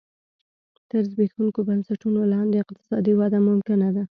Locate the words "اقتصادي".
2.63-3.13